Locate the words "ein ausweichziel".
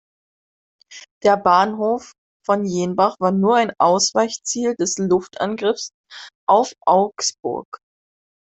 3.57-4.73